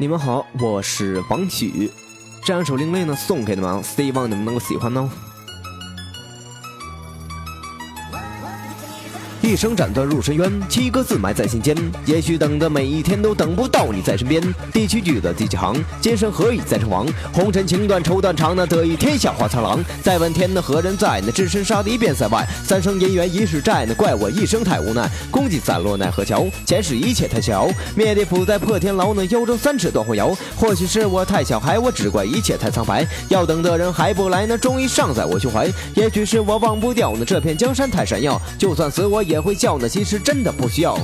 [0.00, 1.90] 你们好，我是王许，
[2.42, 5.10] 这样一首另类呢送给你们，希望你们能够喜欢呢。
[9.50, 11.76] 一生斩断入深渊，七个字埋在心间。
[12.06, 14.40] 也许等的每一天都等不到你在身边。
[14.72, 15.74] 第七句的第几行？
[16.00, 17.04] 今生何以再成王？
[17.32, 19.84] 红尘情断愁断肠，那得意天下化苍狼。
[20.04, 21.20] 再问天，那何人在？
[21.26, 22.46] 那只身杀敌边塞外。
[22.64, 25.10] 三生姻缘一世债，那怪我一生太无奈。
[25.32, 26.46] 功绩散落奈何桥？
[26.64, 27.68] 前世一切太逍遥。
[27.96, 30.32] 灭地府在破天牢，那幽州三尺断魂摇。
[30.54, 33.04] 或许是我太小孩，我只怪一切太苍白。
[33.28, 35.68] 要等的人还不来，那忠义尚在我胸怀。
[35.96, 38.40] 也许是我忘不掉那这片江山太闪耀。
[38.56, 39.20] 就算死我。
[39.30, 40.96] 也会笑呢，其实真的不需要。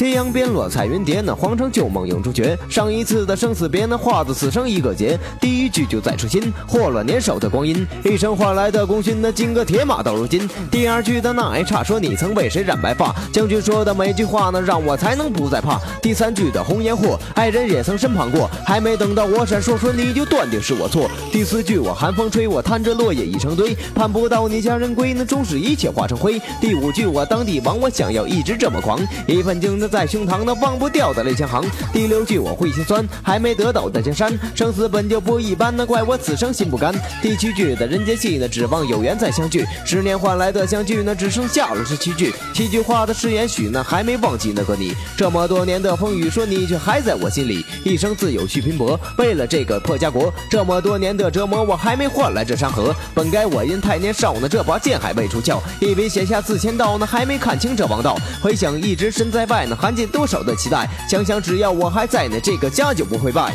[0.00, 2.58] 夕阳边落彩云叠，那皇城旧梦映朱雀。
[2.70, 5.20] 上一次的生死别，那画的此生一个劫。
[5.38, 10.48] 第一句就在初心，祸乱年少的光阴，一生换来的功勋，那金戈铁马到如今。
[10.70, 13.14] 第二句的那一刹，说你曾为谁染白发？
[13.30, 15.78] 将军说的每句话，那让我才能不再怕。
[16.00, 21.10] 第三句的红颜祸，爱人也曾身旁过，还没等到我闪烁，说你就断定是我错。
[21.30, 26.40] 第四句我寒风吹，我贪着落叶已成堆，盼不到你家人归，那终是一切化成灰。
[26.58, 29.89] 第五句我当帝王，我想要一直这么狂，一份情。
[29.90, 31.62] 在胸膛那忘不掉的泪千行。
[31.92, 36.94] 第六句我会心酸，还没得到的江山，生死本就不一般，那怪我此生心不甘。
[37.20, 42.32] 第七句的人间戏，那指望有缘再相聚，十年换来的相聚，那只剩下了这七句。
[42.54, 44.94] 七句话的誓言许，那还没忘记那个你。
[45.16, 47.66] 这么多年的风雨，说你却还在我心里。
[47.84, 50.32] 一生自有去拼搏，为了这个破家国。
[50.48, 52.94] 这么多年的折磨，我还没换来这山河。
[53.12, 58.16] 本该我因太年少，那这把剑还未出鞘，一笔写下四千道，那还没看清这王道。
[58.40, 59.79] 回想一直身在外，那。
[59.80, 60.88] 含进多少的期待？
[61.08, 63.54] 想想只要我还在，呢这个家就不会败。